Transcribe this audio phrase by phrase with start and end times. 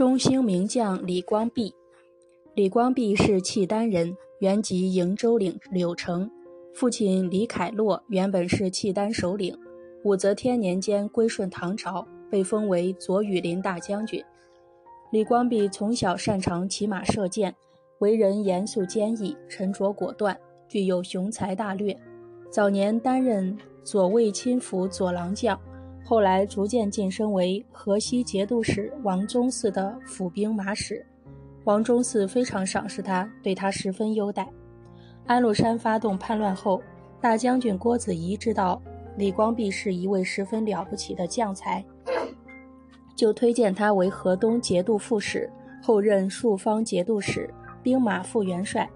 [0.00, 1.74] 中兴名将李光弼。
[2.54, 6.30] 李光弼是契丹人，原籍瀛州领柳城。
[6.72, 9.54] 父亲李凯洛原本是契丹首领，
[10.02, 14.24] 武则天年间归顺唐朝，被封为左羽林大将军。
[15.12, 17.54] 李光弼从小擅长骑马射箭，
[17.98, 20.34] 为人严肃坚毅、沉着果断，
[20.66, 21.94] 具有雄才大略。
[22.50, 25.60] 早年担任左卫亲府左郎将，
[26.10, 31.06] 后来逐渐晋升为河西节度使王宗嗣的府兵马使。
[31.62, 34.44] 王宗嗣非常赏识他，对他十分优待。
[35.24, 36.82] 安禄山发动叛乱后，
[37.20, 38.82] 大将军郭子仪知道
[39.16, 41.80] 李光弼是一位十分了不起的将才。
[43.14, 45.48] 就推荐他为河东节度副使，
[45.80, 47.48] 后任朔方节度使、
[47.84, 48.90] 兵马副元帅。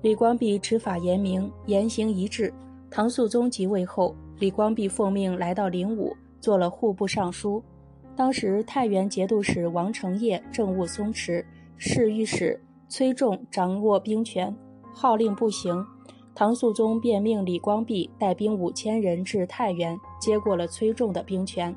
[0.00, 2.50] 李光弼执法严明，言行一致。
[2.90, 7.62] 唐肃宗即位后，李光弼奉命来到灵武，做了户部尚书。
[8.16, 11.44] 当时太原节度使王承业政务松弛，
[11.76, 14.54] 侍御史崔仲掌握兵权，
[14.92, 15.84] 号令不行。
[16.34, 21.74] 唐肃宗便命李光弼带兵五千人至太原，接过了崔仲的兵权。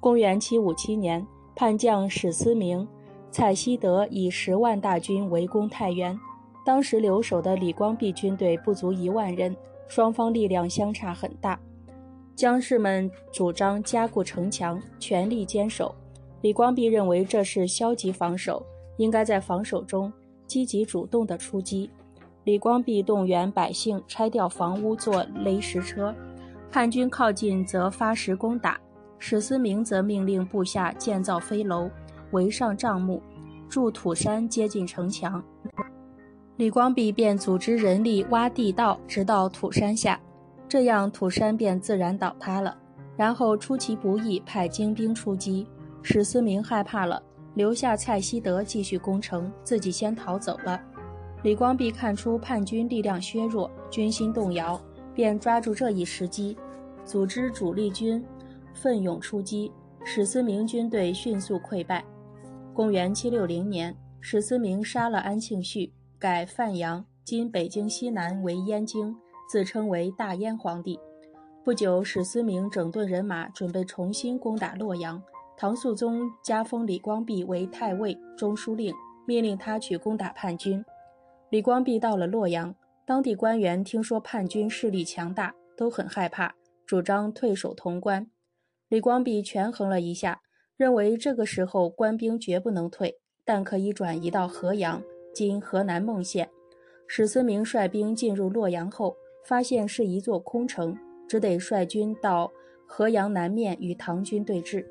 [0.00, 2.86] 公元七五七年，叛将史思明、
[3.30, 6.18] 蔡希德以十万大军围攻太原。
[6.64, 9.56] 当时留守的李光弼军队不足一万人，
[9.88, 11.58] 双方力量相差很大。
[12.34, 15.94] 将士们主张加固城墙，全力坚守。
[16.40, 18.64] 李光弼认为这是消极防守，
[18.96, 20.12] 应该在防守中
[20.46, 21.88] 积极主动地出击。
[22.44, 26.12] 李光弼动员百姓拆掉房屋做垒石车，
[26.70, 28.80] 叛军靠近则发石攻打。
[29.20, 31.88] 史思明则命令部下建造飞楼，
[32.32, 33.22] 围上帐幕，
[33.68, 35.40] 筑土山接近城墙。
[36.56, 40.20] 李光弼便组织人力挖地道，直到土山下，
[40.72, 42.74] 这样土山便自然倒塌了。
[43.14, 45.66] 然后出其不意派精兵出击，
[46.00, 50.80] 史思明害怕了，留下蔡希德继续攻城，自己先逃走了。
[51.42, 54.80] 李光弼看出叛军力量削弱，军心动摇，
[55.14, 56.56] 便抓住这一时机，
[57.04, 58.24] 组织主力军。
[58.72, 59.70] 奋勇出击，
[60.02, 62.02] 史思明军队迅速溃败。
[62.72, 69.14] 公元七六零年，史思明杀了安庆绪，改范阳（今北京西南）为燕京，
[69.48, 70.98] 自称为大燕皇帝。
[71.64, 75.22] 不久，史思明整顿人马，准备重新攻打洛阳。
[75.56, 78.92] 唐肃宗加封李光弼为太尉、中书令，
[79.26, 80.84] 命令他去攻打叛军。
[81.50, 82.74] 李光弼到了洛阳，
[83.06, 86.54] 当地官员听说叛军势力强大，都很害怕，
[86.86, 88.26] 主张退守潼关。
[88.88, 90.40] 李光弼权衡了一下，
[90.76, 95.00] 认为这个时候官兵绝不能退，但可以转移到河阳
[95.32, 96.50] （今河南孟县）。
[97.06, 100.96] 史思明率兵进入洛阳后，发现是一座空城，
[101.28, 102.50] 只得率军到
[102.86, 104.84] 河阳南面与唐军对峙。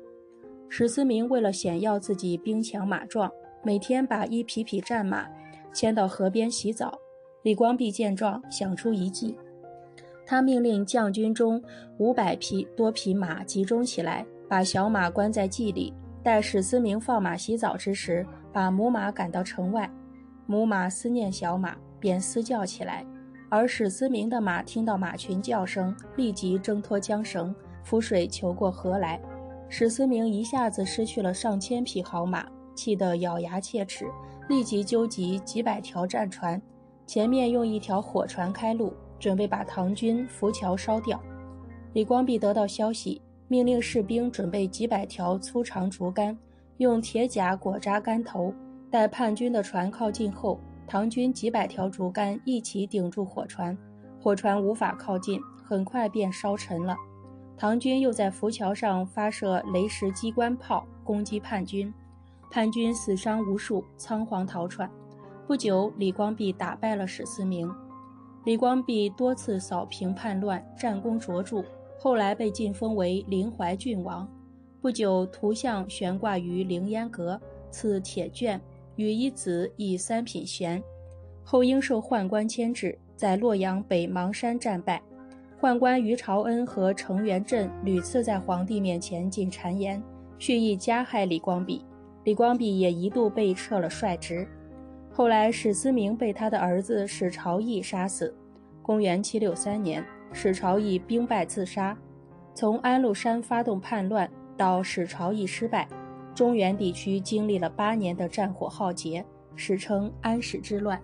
[0.68, 3.30] 史思明为了显耀自己兵强马壮，
[3.62, 5.28] 每天把一匹匹战马
[5.72, 6.98] 牵到河边洗澡。
[7.42, 9.36] 李光弼见状，想出一计。
[10.24, 11.62] 他命令将军中
[11.98, 15.92] 五百匹多匹马集中起来，把小马关在骑里，
[16.22, 19.90] 待史思明放马洗澡之时，把母马赶到城外。
[20.46, 23.04] 母马思念小马，便嘶叫起来。
[23.52, 27.54] 而史思明的马听到马群叫声，立即挣脱缰绳，
[27.84, 29.20] 浮水求过河来。
[29.68, 34.06] 史思明一下子失去了上千匹好马，气得咬牙切齿，
[34.48, 36.60] 立即纠集几百条战船，
[37.06, 38.90] 前面用一条火船开路。
[39.18, 41.20] 准备把唐军浮桥烧掉。
[41.92, 46.36] 李光弼得到消息，命令士兵准备几百条粗长竹竿，
[46.78, 48.52] 用铁甲裹扎竿头。
[48.90, 50.58] 待叛军的船靠近后，
[50.92, 53.74] 唐军几百条竹竿一起顶住火船，
[54.20, 56.94] 火船无法靠近，很快便烧沉了。
[57.56, 61.90] 唐军又在浮桥上发射雷石机关炮攻击叛军，
[62.50, 64.86] 叛军死伤无数，仓皇逃窜。
[65.46, 67.74] 不久，李光弼打败了史思明。
[68.44, 71.64] 李光弼多次扫平叛乱，战功卓著，
[71.98, 74.28] 后来被晋封为临淮郡王。
[74.82, 77.40] 不久，图像悬挂于凌烟阁，
[77.70, 78.60] 赐铁券，
[78.96, 80.82] 与一子以三品衔。
[81.44, 85.02] 后因受宦官牵制，在洛阳北邙山战败。
[85.60, 90.02] 宦官于朝恩和程元振屡次在皇帝面前进谗言，
[90.38, 91.84] 蓄意加害李光弼。
[92.24, 94.46] 李光弼也一度被撤了帅职。
[95.12, 98.34] 后来，史思明被他的儿子史朝义杀死。
[98.80, 101.96] 公元七六三年，史朝义兵败自杀。
[102.54, 105.88] 从安禄山发动叛乱到史朝义失败，
[106.34, 109.24] 中原地区经历了八年的战火浩劫，
[109.54, 111.00] 史称安史之乱。